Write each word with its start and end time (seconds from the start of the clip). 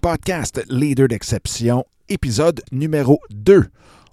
podcast 0.00 0.64
Leader 0.70 1.08
d'exception, 1.08 1.84
épisode 2.08 2.62
numéro 2.72 3.20
2. 3.30 3.66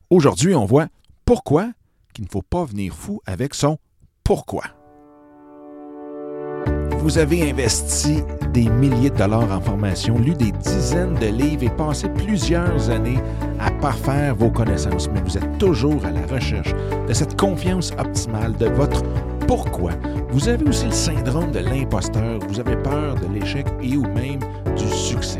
Aujourd'hui, 0.09 0.53
on 0.53 0.65
voit 0.65 0.87
pourquoi 1.23 1.71
qu'il 2.13 2.25
ne 2.25 2.29
faut 2.29 2.41
pas 2.41 2.65
venir 2.65 2.93
fou 2.93 3.21
avec 3.25 3.53
son 3.53 3.77
pourquoi. 4.23 4.63
Vous 6.97 7.17
avez 7.17 7.49
investi 7.49 8.21
des 8.53 8.67
milliers 8.69 9.11
de 9.11 9.17
dollars 9.17 9.49
en 9.49 9.61
formation, 9.61 10.17
lu 10.17 10.33
des 10.33 10.51
dizaines 10.51 11.15
de 11.15 11.27
livres 11.27 11.63
et 11.63 11.69
passé 11.69 12.09
plusieurs 12.09 12.89
années 12.89 13.19
à 13.59 13.71
parfaire 13.71 14.35
vos 14.35 14.51
connaissances, 14.51 15.09
mais 15.09 15.21
vous 15.21 15.37
êtes 15.37 15.57
toujours 15.57 16.03
à 16.05 16.11
la 16.11 16.25
recherche 16.27 16.73
de 17.07 17.13
cette 17.13 17.39
confiance 17.39 17.91
optimale 17.97 18.57
de 18.57 18.65
votre 18.65 19.03
pourquoi. 19.47 19.91
Vous 20.31 20.49
avez 20.49 20.67
aussi 20.67 20.85
le 20.85 20.91
syndrome 20.91 21.51
de 21.51 21.59
l'imposteur, 21.59 22.39
vous 22.49 22.59
avez 22.59 22.75
peur 22.75 23.15
de 23.15 23.33
l'échec 23.33 23.65
et 23.81 23.95
ou 23.95 24.03
même 24.03 24.39
du 24.77 24.87
succès. 24.89 25.39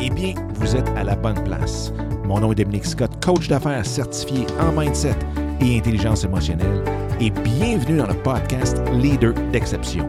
Eh 0.00 0.10
bien, 0.10 0.34
vous 0.54 0.76
êtes 0.76 0.88
à 0.96 1.04
la 1.04 1.14
bonne 1.14 1.42
place. 1.44 1.92
Mon 2.24 2.40
nom 2.40 2.52
est 2.52 2.56
Dominique 2.56 2.86
Scott, 2.86 3.10
coach 3.24 3.48
d'affaires 3.48 3.84
certifié 3.84 4.46
en 4.60 4.72
mindset 4.72 5.16
et 5.60 5.78
intelligence 5.78 6.24
émotionnelle, 6.24 6.82
et 7.20 7.30
bienvenue 7.30 7.98
dans 7.98 8.06
le 8.06 8.14
podcast 8.14 8.82
Leader 8.92 9.34
d'exception 9.52 10.08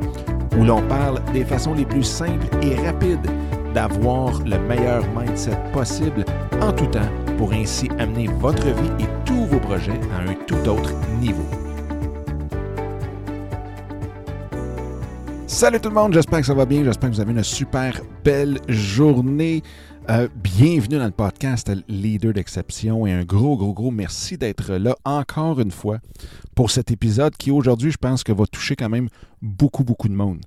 où 0.58 0.64
l'on 0.64 0.82
parle 0.84 1.20
des 1.34 1.44
façons 1.44 1.74
les 1.74 1.86
plus 1.86 2.04
simples 2.04 2.48
et 2.62 2.76
rapides 2.76 3.30
d'avoir 3.74 4.40
le 4.44 4.60
meilleur 4.60 5.04
mindset 5.16 5.58
possible 5.72 6.26
en 6.62 6.72
tout 6.72 6.88
temps 6.88 7.00
pour 7.38 7.52
ainsi 7.54 7.90
amener 8.00 8.28
votre 8.40 8.66
vie 8.66 9.04
et 9.04 9.08
tous 9.26 9.46
vos 9.46 9.60
projets 9.60 10.00
à 10.16 10.30
un 10.30 10.36
tout 10.46 10.70
autre 10.70 10.94
niveau. 11.20 11.63
Salut 15.54 15.80
tout 15.80 15.90
le 15.90 15.96
monde, 15.96 16.16
j'espère 16.16 16.40
que 16.40 16.48
ça 16.48 16.56
va 16.56 16.66
bien, 16.66 16.84
j'espère 16.84 17.12
que 17.12 17.16
vous 17.16 17.22
avez 17.22 17.32
une 17.32 17.44
super 17.44 18.02
belle 18.24 18.60
journée. 18.68 19.62
Euh, 20.10 20.28
bienvenue 20.34 20.98
dans 20.98 21.06
le 21.06 21.12
podcast 21.12 21.72
Leader 21.88 22.34
d'exception 22.34 23.06
et 23.06 23.14
un 23.14 23.24
gros, 23.24 23.56
gros, 23.56 23.72
gros 23.72 23.92
merci 23.92 24.36
d'être 24.36 24.74
là 24.74 24.96
encore 25.06 25.60
une 25.60 25.70
fois 25.70 26.00
pour 26.56 26.72
cet 26.72 26.90
épisode 26.90 27.38
qui 27.38 27.52
aujourd'hui, 27.52 27.92
je 27.92 27.98
pense 27.98 28.24
que 28.24 28.32
va 28.32 28.48
toucher 28.48 28.76
quand 28.76 28.90
même 28.90 29.10
beaucoup, 29.44 29.84
beaucoup 29.84 30.10
de 30.10 30.16
monde. 30.16 30.42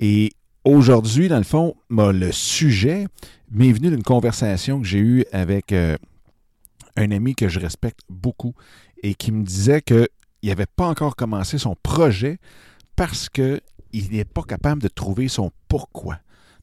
Et 0.00 0.32
aujourd'hui, 0.64 1.28
dans 1.28 1.38
le 1.38 1.44
fond, 1.44 1.76
le 1.88 2.32
sujet 2.32 3.06
m'est 3.52 3.72
venu 3.72 3.90
d'une 3.90 4.02
conversation 4.02 4.80
que 4.80 4.86
j'ai 4.88 4.98
eue 4.98 5.24
avec 5.30 5.70
euh, 5.70 5.96
un 6.96 7.12
ami 7.12 7.36
que 7.36 7.48
je 7.48 7.60
respecte 7.60 8.00
beaucoup 8.10 8.54
et 9.04 9.14
qui 9.14 9.30
me 9.30 9.44
disait 9.44 9.82
qu'il 9.82 10.08
n'avait 10.42 10.66
pas 10.66 10.88
encore 10.88 11.14
commencé 11.14 11.58
son 11.58 11.76
projet 11.80 12.38
parce 12.96 13.28
qu'il 13.28 13.60
n'est 13.92 14.24
pas 14.24 14.42
capable 14.42 14.82
de 14.82 14.88
trouver 14.88 15.28
son 15.28 15.50
pourquoi 15.68 16.18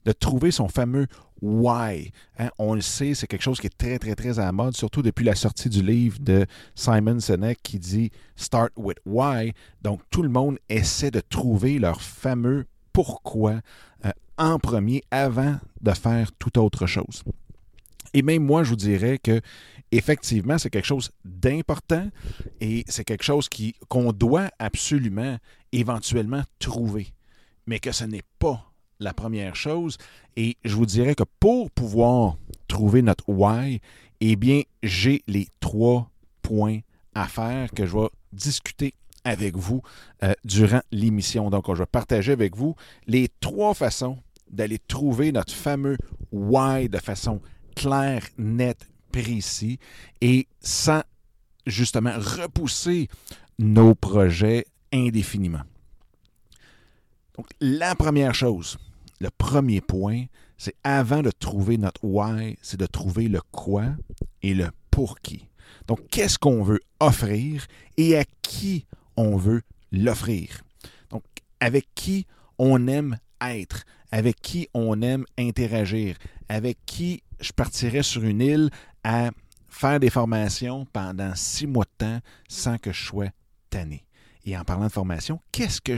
de 0.05 0.11
trouver 0.11 0.51
son 0.51 0.67
fameux 0.67 1.07
why. 1.41 2.11
Hein, 2.39 2.49
on 2.57 2.75
le 2.75 2.81
sait, 2.81 3.13
c'est 3.13 3.27
quelque 3.27 3.41
chose 3.41 3.59
qui 3.59 3.67
est 3.67 3.77
très, 3.77 3.99
très, 3.99 4.15
très 4.15 4.39
à 4.39 4.45
la 4.45 4.51
mode, 4.51 4.77
surtout 4.77 5.01
depuis 5.01 5.25
la 5.25 5.35
sortie 5.35 5.69
du 5.69 5.81
livre 5.81 6.19
de 6.19 6.45
Simon 6.75 7.19
Sinek 7.19 7.59
qui 7.61 7.79
dit 7.79 8.11
Start 8.35 8.71
with 8.77 8.97
why. 9.05 9.53
Donc, 9.81 10.01
tout 10.09 10.23
le 10.23 10.29
monde 10.29 10.57
essaie 10.69 11.11
de 11.11 11.19
trouver 11.21 11.79
leur 11.79 12.01
fameux 12.01 12.65
pourquoi 12.93 13.59
euh, 14.05 14.11
en 14.37 14.59
premier 14.59 15.03
avant 15.11 15.55
de 15.81 15.91
faire 15.91 16.31
toute 16.33 16.57
autre 16.57 16.85
chose. 16.85 17.23
Et 18.13 18.21
même 18.21 18.45
moi, 18.45 18.63
je 18.63 18.69
vous 18.69 18.75
dirais 18.77 19.17
que 19.17 19.41
effectivement, 19.97 20.57
c'est 20.57 20.69
quelque 20.69 20.85
chose 20.85 21.11
d'important 21.23 22.09
et 22.59 22.83
c'est 22.87 23.03
quelque 23.03 23.23
chose 23.23 23.49
qu'on 23.87 24.11
doit 24.11 24.49
absolument 24.59 25.37
éventuellement 25.71 26.43
trouver, 26.59 27.13
mais 27.67 27.79
que 27.79 27.91
ce 27.91 28.03
n'est 28.03 28.23
pas 28.39 28.71
la 28.99 29.13
première 29.13 29.55
chose. 29.55 29.97
Et 30.35 30.57
je 30.63 30.75
vous 30.75 30.85
dirais 30.85 31.15
que 31.15 31.23
pour 31.39 31.71
pouvoir 31.71 32.37
trouver 32.67 33.01
notre 33.01 33.25
why, 33.27 33.81
eh 34.21 34.35
bien, 34.35 34.61
j'ai 34.83 35.21
les 35.27 35.47
trois 35.59 36.09
points 36.41 36.79
à 37.13 37.27
faire 37.27 37.71
que 37.71 37.85
je 37.85 37.97
vais 37.97 38.09
discuter 38.33 38.93
avec 39.23 39.55
vous 39.55 39.81
euh, 40.23 40.33
durant 40.43 40.81
l'émission. 40.91 41.49
Donc, 41.49 41.65
je 41.67 41.79
vais 41.79 41.85
partager 41.85 42.31
avec 42.31 42.55
vous 42.55 42.75
les 43.07 43.29
trois 43.39 43.73
façons 43.73 44.17
d'aller 44.49 44.79
trouver 44.79 45.31
notre 45.31 45.53
fameux 45.53 45.97
why 46.31 46.87
de 46.89 46.97
façon 46.97 47.41
claire, 47.75 48.23
nette, 48.37 48.87
précis 49.23 49.79
et 50.19 50.47
sans 50.59 51.01
justement 51.65 52.13
repousser 52.17 53.07
nos 53.59 53.95
projets 53.95 54.65
indéfiniment. 54.91 55.63
Donc, 57.37 57.47
la 57.61 57.95
première 57.95 58.35
chose, 58.35 58.77
le 59.19 59.29
premier 59.29 59.79
point, 59.79 60.25
c'est 60.57 60.75
avant 60.83 61.21
de 61.21 61.31
trouver 61.31 61.77
notre 61.77 62.03
why, 62.03 62.57
c'est 62.61 62.79
de 62.79 62.85
trouver 62.85 63.27
le 63.27 63.41
quoi 63.51 63.85
et 64.41 64.53
le 64.53 64.69
pour 64.91 65.19
qui. 65.19 65.47
Donc, 65.87 65.99
qu'est-ce 66.09 66.37
qu'on 66.37 66.63
veut 66.63 66.81
offrir 66.99 67.67
et 67.97 68.17
à 68.17 68.25
qui 68.41 68.85
on 69.15 69.37
veut 69.37 69.61
l'offrir? 69.91 70.61
Donc, 71.09 71.23
avec 71.59 71.87
qui 71.95 72.25
on 72.57 72.87
aime 72.87 73.17
être, 73.41 73.83
avec 74.11 74.41
qui 74.41 74.67
on 74.73 75.01
aime 75.01 75.25
interagir, 75.37 76.17
avec 76.49 76.77
qui 76.85 77.21
je 77.39 77.51
partirais 77.51 78.03
sur 78.03 78.23
une 78.23 78.41
île 78.41 78.69
à 79.03 79.31
faire 79.67 79.99
des 79.99 80.09
formations 80.09 80.85
pendant 80.93 81.35
six 81.35 81.67
mois 81.67 81.85
de 81.85 82.05
temps 82.05 82.19
sans 82.47 82.77
que 82.77 82.91
je 82.91 83.03
sois 83.03 83.29
tanné. 83.69 84.05
Et 84.45 84.57
en 84.57 84.63
parlant 84.63 84.87
de 84.87 84.91
formation, 84.91 85.39
qu'est-ce 85.51 85.81
que 85.81 85.97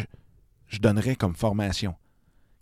je 0.68 0.80
donnerais 0.80 1.16
comme 1.16 1.36
formation? 1.36 1.96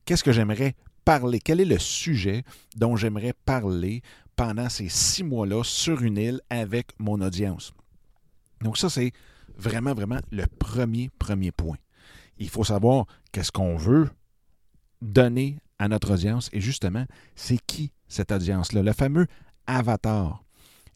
Qu'est-ce 0.06 0.24
que 0.24 0.32
j'aimerais 0.32 0.76
parler? 1.06 1.40
Quel 1.40 1.62
est 1.62 1.66
le 1.66 1.80
sujet 1.80 2.44
dont 2.76 2.96
j'aimerais 2.96 3.34
parler 3.46 4.02
pendant 4.36 4.70
ces 4.70 4.90
six 4.90 5.24
mois-là 5.24 5.64
sur 5.64 6.02
une 6.02 6.18
île 6.18 6.42
avec 6.50 6.88
mon 7.00 7.22
audience? 7.22 7.74
Donc 8.62 8.78
ça, 8.78 8.90
c'est 8.90 9.12
vraiment, 9.58 9.94
vraiment 9.94 10.20
le 10.32 10.46
premier, 10.60 11.10
premier 11.18 11.52
point. 11.52 11.78
Il 12.38 12.50
faut 12.50 12.64
savoir 12.64 13.06
qu'est-ce 13.32 13.52
qu'on 13.52 13.78
veut 13.78 14.10
donner 15.02 15.60
à 15.80 15.88
notre 15.88 16.14
audience 16.14 16.50
et 16.52 16.62
justement, 16.62 17.06
c'est 17.36 17.60
qui 17.66 17.92
cette 18.08 18.32
audience-là? 18.32 18.82
Le 18.82 18.94
fameux 18.94 19.28
avatar. 19.68 20.44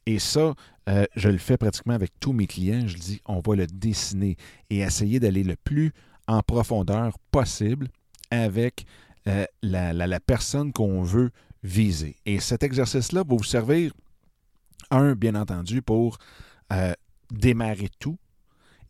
Et 0.06 0.20
ça, 0.20 0.56
euh, 0.88 1.06
je 1.16 1.30
le 1.30 1.38
fais 1.38 1.58
pratiquement 1.58 1.94
avec 1.94 2.12
tous 2.20 2.34
mes 2.34 2.48
clients. 2.48 2.88
Je 2.88 2.98
dis, 2.98 3.22
on 3.26 3.42
va 3.42 3.56
le 3.56 3.68
dessiner 3.68 4.38
et 4.70 4.80
essayer 4.80 5.20
d'aller 5.20 5.44
le 5.44 5.56
plus 5.56 5.94
en 6.28 6.42
profondeur 6.42 7.18
possible 7.32 7.90
avec 8.32 8.86
euh, 9.28 9.46
la, 9.62 10.20
personne 10.20 10.72
qu'on 10.72 11.04
veut 11.04 11.32
viser. 11.64 12.16
Et 12.26 12.40
cet 12.40 12.64
exercice-là 12.64 13.24
va 13.24 13.36
vous 13.36 13.44
servir, 13.44 13.94
un, 14.92 15.14
bien 15.14 15.36
entendu, 15.36 15.82
pour 15.82 16.18
euh, 16.72 16.94
démarrer 17.32 17.90
tout, 18.00 18.18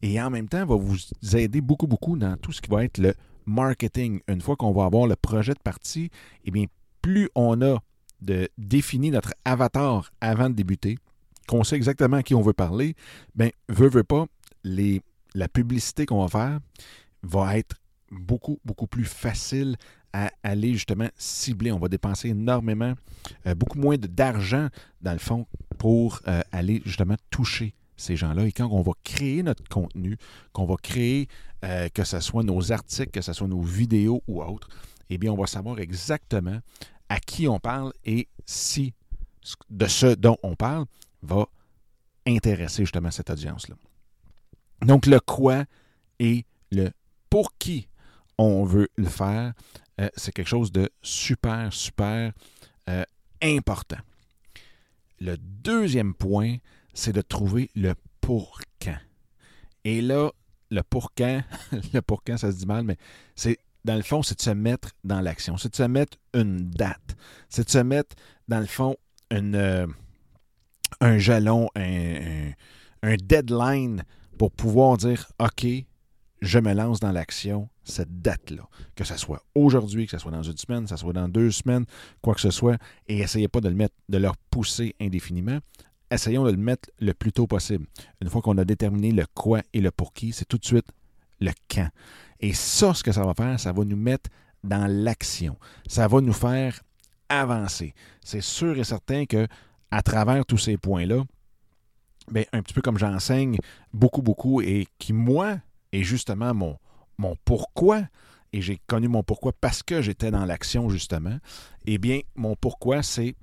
et 0.02 0.22
en 0.22 0.30
même 0.30 0.48
temps, 0.48 0.66
va 0.66 0.76
vous 0.76 0.98
aider 1.36 1.60
beaucoup, 1.62 1.88
beaucoup 1.88 2.18
dans 2.18 2.38
tout 2.38 2.52
ce 2.52 2.62
qui 2.62 2.70
va 2.70 2.86
être 2.86 2.98
le 2.98 3.14
marketing. 3.46 4.22
Une 4.28 4.40
fois 4.40 4.56
qu'on 4.56 4.72
va 4.72 4.86
avoir 4.86 5.08
le 5.08 5.16
projet 5.16 5.54
de 5.54 5.60
partie, 5.60 6.10
eh 6.46 6.52
bien, 6.52 6.66
plus 7.02 7.30
on 7.36 7.62
a 7.62 7.80
de 8.22 8.50
défini 8.58 9.12
notre 9.12 9.34
avatar 9.46 10.12
avant 10.22 10.50
de 10.50 10.56
débuter, 10.56 10.98
qu'on 11.48 11.64
sait 11.64 11.76
exactement 11.76 12.18
à 12.18 12.24
qui 12.24 12.36
on 12.36 12.42
veut 12.42 12.54
parler, 12.54 12.96
bien, 13.36 13.50
veut, 13.70 13.90
veut 13.90 14.04
pas, 14.04 14.26
les, 14.64 15.02
la 15.34 15.48
publicité 15.48 16.06
qu'on 16.06 16.26
va 16.26 16.28
faire 16.28 16.60
va 17.24 17.58
être 17.58 17.76
beaucoup, 18.12 18.60
beaucoup 18.66 18.88
plus 18.88 19.06
facile 19.06 19.76
à 20.14 20.32
aller 20.44 20.74
justement 20.74 21.08
cibler. 21.18 21.72
On 21.72 21.80
va 21.80 21.88
dépenser 21.88 22.30
énormément, 22.30 22.94
euh, 23.46 23.56
beaucoup 23.56 23.78
moins 23.78 23.98
d'argent 23.98 24.68
dans 25.02 25.14
le 25.14 25.20
fond 25.20 25.46
pour 25.78 26.22
euh, 26.28 26.42
aller 26.52 26.82
justement 26.86 27.16
toucher 27.30 27.76
ces 27.96 28.16
gens-là. 28.16 28.46
Et 28.46 28.52
quand 28.52 28.70
on 28.72 28.82
va 28.82 28.94
créer 29.04 29.44
notre 29.44 29.64
contenu, 29.68 30.18
qu'on 30.54 30.66
va 30.66 30.76
créer, 30.82 31.28
euh, 31.64 31.90
que 31.90 32.04
ce 32.04 32.20
soit 32.20 32.44
nos 32.44 32.72
articles, 32.72 33.12
que 33.12 33.22
ce 33.22 33.34
soit 33.34 33.48
nos 33.48 33.62
vidéos 33.62 34.24
ou 34.28 34.42
autres, 34.42 34.70
eh 35.10 35.18
bien, 35.18 35.32
on 35.32 35.38
va 35.38 35.48
savoir 35.48 35.80
exactement 35.80 36.60
à 37.10 37.20
qui 37.20 37.48
on 37.48 37.60
parle 37.60 37.92
et 38.06 38.28
si 38.46 38.94
de 39.70 39.88
ce 39.88 40.14
dont 40.16 40.38
on 40.44 40.56
parle 40.56 40.86
va 41.22 41.48
intéresser 42.26 42.84
justement 42.84 43.12
cette 43.12 43.30
audience-là. 43.30 43.76
Donc, 44.82 45.06
le 45.06 45.20
quoi 45.20 45.66
et 46.20 46.46
le 46.72 46.92
pour 47.30 47.58
qui 47.58 47.88
on 48.38 48.64
veut 48.64 48.90
le 48.96 49.10
faire, 49.10 49.54
euh, 50.00 50.10
c'est 50.16 50.32
quelque 50.32 50.48
chose 50.48 50.72
de 50.72 50.90
super, 51.02 51.74
super 51.74 52.32
euh, 52.90 53.04
important. 53.42 53.98
Le 55.20 55.38
deuxième 55.38 56.14
point, 56.14 56.58
c'est 56.94 57.12
de 57.12 57.22
trouver 57.22 57.70
le 57.76 57.96
pour 58.22 58.62
quand. 58.82 58.98
Et 59.84 60.02
là, 60.02 60.32
le 60.70 60.84
pour 60.84 61.14
quand, 61.14 61.44
le 61.94 62.02
pour 62.02 62.24
quand, 62.24 62.38
ça 62.38 62.52
se 62.52 62.58
dit 62.58 62.66
mal, 62.66 62.84
mais 62.84 62.98
c'est 63.36 63.58
dans 63.86 63.96
le 63.96 64.02
fond, 64.02 64.24
c'est 64.24 64.38
de 64.38 64.42
se 64.42 64.50
mettre 64.50 64.90
dans 65.04 65.22
l'action, 65.22 65.58
c'est 65.58 65.72
de 65.72 65.76
se 65.76 65.84
mettre 65.84 66.18
une 66.34 66.70
date, 66.70 67.16
c'est 67.50 67.66
de 67.66 67.70
se 67.70 67.80
mettre, 67.80 68.16
dans 68.48 68.60
le 68.60 68.66
fond, 68.66 68.96
euh, 69.34 69.88
un 71.02 71.18
jalon, 71.18 71.70
un, 71.76 73.16
deadline 73.24 74.04
pour 74.38 74.52
pouvoir 74.52 74.98
dire 74.98 75.32
OK, 75.40 75.66
je 76.42 76.60
me 76.60 76.74
lance 76.74 77.00
dans 77.00 77.12
l'action 77.12 77.70
cette 77.84 78.22
date-là. 78.22 78.68
Que 78.96 79.04
ce 79.04 79.18
soit 79.18 79.44
aujourd'hui, 79.56 80.06
que 80.06 80.12
ce 80.12 80.18
soit 80.18 80.32
dans 80.32 80.44
une 80.44 80.58
semaine, 80.58 80.84
que 80.84 80.90
ce 80.90 80.98
soit 80.98 81.14
dans 81.14 81.28
deux 81.28 81.52
semaines, 81.52 81.86
quoi 82.22 82.36
que 82.36 82.42
ce 82.42 82.52
soit, 82.52 82.78
et 83.08 83.20
essayez 83.20 83.48
pas 83.48 83.62
de 83.62 83.70
le 83.70 83.76
mettre, 83.76 83.96
de 84.10 84.18
le 84.18 84.30
repousser 84.30 84.96
indéfiniment. 85.00 85.60
Essayons 86.12 86.44
de 86.44 86.52
le 86.52 86.58
mettre 86.58 86.90
le 87.00 87.14
plus 87.14 87.32
tôt 87.32 87.46
possible. 87.46 87.86
Une 88.22 88.30
fois 88.30 88.42
qu'on 88.42 88.58
a 88.58 88.66
déterminé 88.66 89.12
le 89.12 89.26
quoi 89.34 89.62
et 89.74 89.82
le 89.82 89.92
pour 89.92 90.14
qui, 90.14 90.34
c'est 90.34 90.46
tout 90.46 90.58
de 90.58 90.66
suite 90.66 90.88
le 91.40 91.52
quand. 91.70 91.90
Et 92.40 92.54
ça, 92.54 92.94
ce 92.94 93.04
que 93.04 93.12
ça 93.12 93.24
va 93.24 93.34
faire, 93.34 93.60
ça 93.60 93.72
va 93.72 93.84
nous 93.84 93.98
mettre 93.98 94.30
dans 94.64 94.88
l'action. 94.88 95.58
Ça 95.88 96.08
va 96.08 96.22
nous 96.22 96.34
faire 96.34 96.80
avancer. 97.28 97.94
C'est 98.24 98.42
sûr 98.42 98.78
et 98.78 98.84
certain 98.84 99.26
que 99.26 99.48
à 99.92 100.02
travers 100.02 100.46
tous 100.46 100.58
ces 100.58 100.78
points-là, 100.78 101.24
bien, 102.32 102.44
un 102.54 102.62
petit 102.62 102.74
peu 102.74 102.82
comme 102.82 102.98
j'enseigne 102.98 103.58
beaucoup, 103.94 104.22
beaucoup, 104.22 104.62
et 104.62 104.88
qui, 104.98 105.14
moi, 105.14 105.60
est 105.92 106.04
justement 106.04 106.54
mon, 106.54 106.78
mon 107.18 107.36
pourquoi, 107.46 108.04
et 108.54 108.62
j'ai 108.62 108.80
connu 108.88 109.08
mon 109.08 109.24
pourquoi 109.24 109.52
parce 109.60 109.84
que 109.84 110.02
j'étais 110.02 110.32
dans 110.32 110.46
l'action, 110.46 110.90
justement, 110.90 111.38
eh 111.86 111.98
bien, 111.98 112.20
mon 112.36 112.56
pourquoi, 112.56 113.04
c'est 113.04 113.36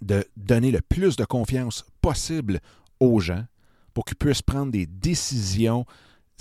de 0.00 0.24
donner 0.36 0.70
le 0.70 0.80
plus 0.80 1.16
de 1.16 1.24
confiance 1.24 1.84
possible 2.00 2.60
aux 3.00 3.20
gens 3.20 3.44
pour 3.94 4.04
qu'ils 4.04 4.16
puissent 4.16 4.42
prendre 4.42 4.72
des 4.72 4.86
décisions 4.86 5.84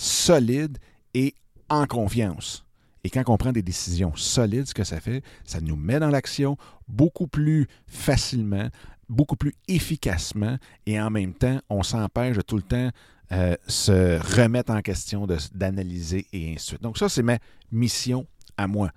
solides 0.02 0.80
et 1.14 1.36
en 1.70 1.86
confiance. 1.86 2.66
Et 3.04 3.10
quand 3.10 3.24
on 3.28 3.38
prend 3.38 3.52
des 3.52 3.62
décisions 3.62 4.16
solides, 4.16 4.68
ce 4.68 4.74
que 4.74 4.84
ça 4.84 5.00
fait, 5.00 5.24
ça 5.46 5.62
nous 5.62 5.76
met 5.76 6.00
dans 6.00 6.10
l'action 6.10 6.58
beaucoup 6.88 7.28
plus 7.28 7.68
facilement, 7.88 8.70
beaucoup 9.10 9.36
plus 9.36 9.54
efficacement, 9.68 10.58
et 10.86 11.00
en 11.00 11.10
même 11.10 11.34
temps, 11.34 11.60
on 11.70 11.84
s'empêche 11.84 12.38
de 12.38 12.42
tout 12.42 12.58
le 12.58 12.64
temps 12.64 12.90
euh, 13.32 13.56
se 13.68 14.20
remettre 14.38 14.72
en 14.72 14.82
question, 14.82 15.28
d'analyser 15.54 16.26
et 16.34 16.48
ainsi 16.48 16.56
de 16.56 16.60
suite. 16.60 16.82
Donc 16.82 16.98
ça, 16.98 17.08
c'est 17.08 17.24
ma 17.24 17.38
mission 17.72 18.26
à 18.58 18.68
moi. 18.68 18.92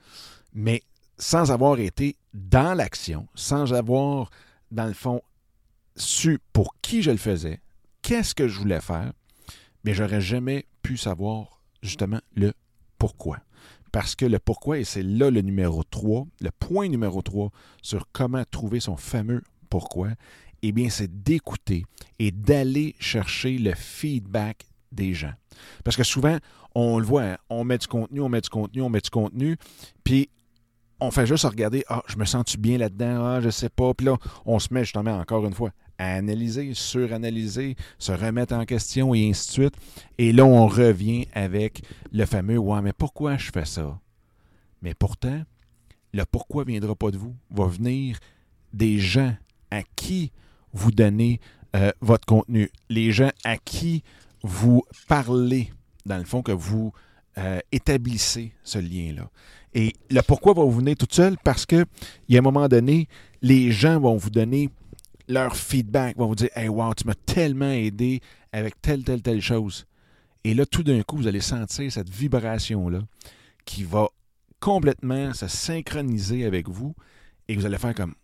Mais 0.55 0.83
sans 1.19 1.53
avoir 1.53 1.79
été 1.79 2.17
dans 2.33 2.75
l'action, 2.75 3.29
sans 3.35 3.73
avoir, 3.73 4.31
dans 4.71 4.87
le 4.87 4.95
fond, 4.95 5.21
su 5.97 6.41
pour 6.53 6.75
qui 6.81 7.03
je 7.03 7.11
le 7.11 7.17
faisais, 7.17 7.61
qu'est-ce 8.03 8.35
que 8.35 8.49
je 8.49 8.59
voulais 8.59 8.81
faire, 8.81 9.13
mais 9.85 9.95
j'aurais 9.95 10.21
jamais 10.21 10.67
pu 10.83 10.97
savoir 10.97 11.61
justement 11.83 12.21
le 12.35 12.53
pourquoi. 12.99 13.39
Parce 13.93 14.17
que 14.17 14.27
le 14.27 14.39
pourquoi, 14.39 14.79
et 14.79 14.85
c'est 14.85 15.03
là 15.03 15.31
le 15.31 15.41
numéro 15.41 15.85
3, 15.85 16.27
le 16.41 16.51
point 16.51 16.89
numéro 16.89 17.23
3 17.23 17.51
sur 17.81 18.09
comment 18.13 18.43
trouver 18.51 18.81
son 18.81 18.97
fameux 18.97 19.43
pourquoi, 19.71 20.09
eh 20.63 20.73
bien, 20.73 20.89
c'est 20.89 21.23
d'écouter 21.23 21.85
et 22.19 22.31
d'aller 22.31 22.97
chercher 22.99 23.59
le 23.59 23.75
feedback 23.75 24.65
des 24.91 25.13
gens. 25.13 25.33
Parce 25.85 25.97
que 25.97 26.03
souvent, 26.03 26.39
on 26.75 26.99
le 26.99 27.05
voit, 27.05 27.23
hein, 27.23 27.37
on 27.51 27.65
met 27.65 27.79
du 27.79 27.87
contenu, 27.87 28.21
on 28.21 28.29
met 28.29 28.41
du 28.41 28.49
contenu, 28.49 28.83
on 28.83 28.89
met 28.89 29.01
du 29.01 29.11
contenu, 29.11 29.57
puis 30.03 30.29
on 31.01 31.11
fait 31.11 31.27
juste 31.27 31.45
regarder, 31.45 31.85
ah, 31.89 32.03
je 32.07 32.17
me 32.17 32.25
sens-tu 32.25 32.57
bien 32.59 32.79
là-dedans, 32.79 33.25
ah, 33.25 33.41
je 33.41 33.51
sais 33.51 33.69
pas, 33.69 33.93
puis 33.95 34.07
là, 34.07 34.17
on 34.47 34.59
se 34.59 34.73
met 34.73 34.85
justement, 34.85 35.19
encore 35.19 35.45
une 35.45 35.55
fois, 35.55 35.71
à 35.99 36.15
analyser, 36.15 36.75
suranalyser, 36.75 37.77
se 37.99 38.13
remettre 38.13 38.55
en 38.55 38.65
question 38.65 39.15
et 39.15 39.29
ainsi 39.29 39.49
de 39.49 39.53
suite. 39.53 39.75
Et 40.19 40.33
là, 40.33 40.45
on 40.45 40.67
revient 40.67 41.27
avec 41.33 41.83
le 42.13 42.27
fameux 42.27 42.59
Ouais, 42.59 42.83
mais 42.83 42.93
pourquoi 42.93 43.37
je 43.37 43.51
fais 43.53 43.65
ça? 43.65 43.99
Mais 44.83 44.95
pourtant, 44.95 45.43
le 46.13 46.25
pourquoi 46.25 46.65
ne 46.65 46.71
viendra 46.71 46.95
pas 46.95 47.11
de 47.11 47.19
vous, 47.19 47.35
va 47.51 47.67
venir 47.67 48.19
des 48.73 48.99
gens 48.99 49.35
à 49.71 49.83
qui 49.97 50.33
vous 50.73 50.91
donnez 50.91 51.41
euh, 51.75 51.91
votre 52.01 52.27
contenu, 52.27 52.71
les 52.89 53.13
gens 53.13 53.31
à 53.45 53.57
qui 53.57 54.03
vous 54.43 54.85
parlez, 55.09 55.73
dans 56.07 56.19
le 56.19 56.25
fond, 56.25 56.43
que 56.43 56.53
vous 56.53 56.93
euh, 57.39 57.59
établissez 57.73 58.53
ce 58.63 58.79
lien-là. 58.79 59.29
Et 59.75 59.93
le 60.11 60.21
pourquoi 60.23 60.55
va 60.55 60.63
vous 60.63 60.71
venir 60.71 60.97
tout 60.97 61.09
seul 61.11 61.37
parce 61.43 61.67
que, 61.67 61.85
il 62.29 62.35
y 62.35 62.37
a 62.37 62.39
un 62.39 62.43
moment 62.43 62.69
donné, 62.69 63.09
les 63.43 63.73
gens 63.73 63.99
vont 63.99 64.17
vous 64.17 64.31
donner 64.31 64.71
leur 65.29 65.57
feedback, 65.57 66.17
vont 66.17 66.29
vous 66.29 66.35
dire 66.35 66.51
Hey, 66.55 66.69
wow, 66.69 66.95
tu 66.95 67.07
m'as 67.07 67.15
tellement 67.15 67.71
aidé 67.71 68.21
avec 68.53 68.81
telle, 68.81 69.05
telle, 69.05 69.23
telle 69.23 69.41
chose. 69.41 69.87
Et 70.45 70.55
là, 70.55 70.67
tout 70.67 70.83
d'un 70.83 71.03
coup, 71.03 71.17
vous 71.17 71.27
allez 71.27 71.41
sentir 71.41 71.91
cette 71.91 72.11
vibration-là 72.11 73.01
qui 73.65 73.83
va 73.83 74.09
complètement 74.61 75.33
se 75.33 75.49
synchroniser 75.49 76.45
avec 76.45 76.69
vous 76.69 76.95
et 77.49 77.57
vous 77.57 77.67
allez 77.67 77.79
faire 77.79 77.95
comme 77.95 78.15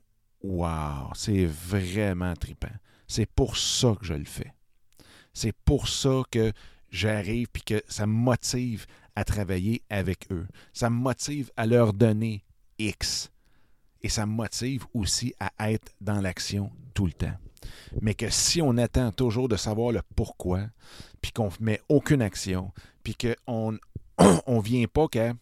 Wow, 0.43 1.13
c'est 1.15 1.45
vraiment 1.45 2.35
trippant. 2.35 2.69
C'est 3.07 3.27
pour 3.27 3.57
ça 3.57 3.95
que 3.99 4.07
je 4.07 4.15
le 4.15 4.25
fais. 4.25 4.53
C'est 5.35 5.55
pour 5.65 5.89
ça 5.89 6.23
que 6.31 6.53
j'arrive 6.91 7.49
puis 7.53 7.63
que 7.63 7.83
ça 7.89 8.07
me 8.07 8.13
motive 8.13 8.87
à 9.17 9.25
travailler 9.25 9.83
avec 9.91 10.31
eux. 10.31 10.47
Ça 10.73 10.89
me 10.89 10.97
motive 10.97 11.51
à 11.57 11.67
leur 11.67 11.93
donner 11.93 12.45
X 12.79 13.31
et 14.03 14.09
ça 14.09 14.27
me 14.27 14.33
motive 14.33 14.85
aussi 14.95 15.35
à 15.41 15.71
être 15.71 15.93
dans 16.01 16.21
l'action 16.21 16.71
tout 16.95 17.07
le 17.07 17.13
temps. 17.13 17.35
Mais 18.01 18.15
que 18.15 18.31
si 18.31 18.63
on 18.63 18.77
attend 18.77 19.13
toujours 19.13 19.49
de 19.49 19.57
savoir 19.57 19.93
le 19.93 20.01
pourquoi, 20.17 20.69
puis 21.21 21.33
qu'on 21.33 21.51
ne 21.61 21.65
met 21.65 21.81
aucune 21.89 22.23
action, 22.23 22.73
puis 23.03 23.15
qu'on 23.15 23.73
ne 24.19 24.63
vient 24.63 24.87
pas 24.87 25.09
qu'à 25.09 25.33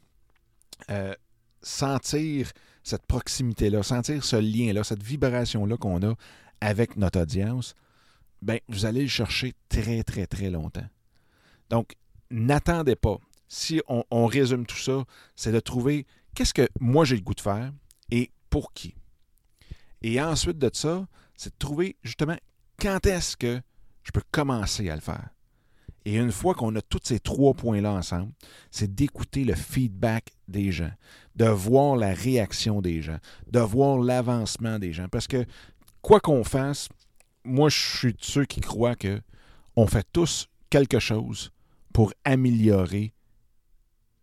euh, 0.90 1.14
sentir 1.62 2.50
cette 2.82 3.06
proximité-là, 3.06 3.82
sentir 3.82 4.25
ce 4.25 4.37
lien-là, 4.37 4.82
cette 4.84 5.02
vibration-là 5.02 5.76
qu'on 5.76 6.02
a 6.02 6.14
avec 6.60 6.96
notre 6.96 7.20
audience, 7.20 7.75
ben, 8.43 8.58
vous 8.69 8.87
allez 8.87 9.02
le 9.02 9.08
chercher 9.08 9.55
très, 9.69 10.02
très, 10.02 10.26
très 10.26 10.50
longtemps. 10.50 10.87
Donc, 11.70 11.94
n'attendez 12.31 12.96
pas. 12.96 13.19
Si 13.49 13.81
on, 13.88 14.05
on 14.10 14.26
résume 14.26 14.66
tout 14.66 14.76
ça, 14.76 15.05
c'est 15.37 15.52
de 15.52 15.60
trouver 15.60 16.06
qu'est-ce 16.34 16.55
que 16.55 16.69
moi 16.81 17.05
j'ai 17.05 17.16
le 17.16 17.22
goût 17.22 17.34
de 17.34 17.40
faire 17.40 17.72
et 18.10 18.31
pour 18.58 18.72
qui. 18.72 18.96
Et 20.02 20.20
ensuite 20.20 20.58
de 20.58 20.69
ça, 20.72 21.06
c'est 21.37 21.50
de 21.50 21.58
trouver 21.60 21.94
justement 22.02 22.37
quand 22.76 23.06
est-ce 23.06 23.37
que 23.37 23.60
je 24.02 24.10
peux 24.10 24.22
commencer 24.32 24.90
à 24.90 24.96
le 24.96 25.00
faire. 25.00 25.28
Et 26.05 26.16
une 26.16 26.32
fois 26.32 26.55
qu'on 26.55 26.75
a 26.75 26.82
tous 26.82 26.99
ces 27.05 27.20
trois 27.20 27.55
points-là 27.55 27.93
ensemble, 27.93 28.32
c'est 28.72 28.93
d'écouter 28.93 29.44
le 29.44 29.55
feedback 29.55 30.32
des 30.49 30.72
gens, 30.72 30.90
de 31.37 31.44
voir 31.44 31.94
la 31.94 32.12
réaction 32.12 32.81
des 32.81 33.00
gens, 33.00 33.19
de 33.49 33.60
voir 33.60 33.99
l'avancement 33.99 34.81
des 34.81 34.93
gens. 34.93 35.06
Parce 35.08 35.28
que 35.28 35.46
quoi 36.02 36.19
qu'on 36.19 36.43
fasse, 36.43 36.88
moi, 37.44 37.69
je 37.69 37.78
suis 37.78 38.12
de 38.12 38.22
ceux 38.22 38.44
qui 38.44 38.60
croient 38.60 38.96
que 38.96 39.20
on 39.76 39.87
fait 39.87 40.06
tous 40.12 40.49
quelque 40.69 40.99
chose 40.99 41.52
pour 41.93 42.12
améliorer 42.25 43.12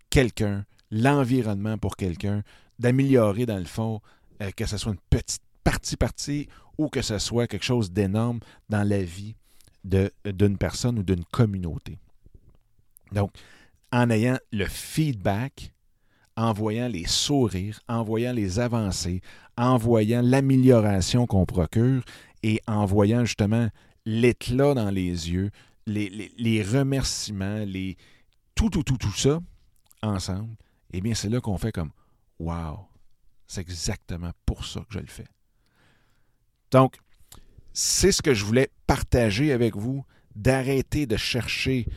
quelqu'un, 0.09 0.65
l'environnement 0.91 1.77
pour 1.77 1.95
quelqu'un, 1.95 2.43
d'améliorer 2.79 3.45
dans 3.45 3.57
le 3.57 3.65
fond, 3.65 4.01
euh, 4.41 4.51
que 4.51 4.65
ce 4.65 4.77
soit 4.77 4.91
une 4.91 4.99
petite 5.09 5.41
partie-partie 5.63 6.47
ou 6.77 6.89
que 6.89 7.01
ce 7.01 7.17
soit 7.19 7.47
quelque 7.47 7.65
chose 7.65 7.91
d'énorme 7.91 8.39
dans 8.69 8.87
la 8.87 9.01
vie 9.03 9.35
d'une 9.83 10.57
personne 10.57 10.99
ou 10.99 11.03
d'une 11.03 11.23
communauté. 11.25 11.99
Donc, 13.11 13.31
en 13.91 14.09
ayant 14.09 14.37
le 14.51 14.65
feedback, 14.65 15.71
en 16.35 16.53
voyant 16.53 16.87
les 16.87 17.05
sourires, 17.05 17.79
en 17.87 18.03
voyant 18.03 18.33
les 18.33 18.59
avancées, 18.59 19.21
en 19.57 19.77
voyant 19.77 20.21
l'amélioration 20.21 21.27
qu'on 21.27 21.45
procure 21.45 22.03
et 22.43 22.61
en 22.67 22.85
voyant 22.85 23.23
justement 23.25 23.69
l'éclat 24.05 24.73
dans 24.73 24.89
les 24.89 25.31
yeux, 25.31 25.51
les, 25.87 26.31
les, 26.37 26.63
remerciements, 26.63 27.63
les, 27.65 27.95
tout, 28.53 28.69
tout, 28.69 28.83
tout, 28.83 28.97
tout 28.97 29.13
ça 29.13 29.39
ensemble, 30.01 30.55
eh 30.91 31.01
bien, 31.01 31.13
c'est 31.13 31.29
là 31.29 31.39
qu'on 31.39 31.57
fait 31.57 31.71
comme 31.71 31.91
Wow, 32.39 32.87
c'est 33.47 33.61
exactement 33.61 34.31
pour 34.45 34.65
ça 34.65 34.81
que 34.81 34.93
je 34.93 34.99
le 34.99 35.07
fais. 35.07 35.27
Donc, 36.71 36.97
c'est 37.73 38.11
ce 38.11 38.21
que 38.21 38.33
je 38.33 38.45
voulais 38.45 38.69
partager 38.87 39.51
avec 39.51 39.75
vous, 39.75 40.05
d'arrêter 40.35 41.05
de 41.05 41.17
chercher 41.17 41.87